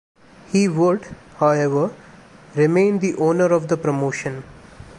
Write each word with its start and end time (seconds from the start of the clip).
He 0.51 0.67
would, 0.67 1.15
however, 1.37 1.93
remain 2.55 2.97
the 2.97 3.13
owner 3.17 3.53
of 3.53 3.67
the 3.67 3.77
promotion. 3.77 4.41